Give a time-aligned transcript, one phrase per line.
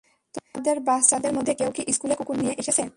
[0.33, 2.83] তোমাদের বাচ্চাদের মধ্যে কেউ কি স্কুলে কুকুর নিয়ে এসেছে?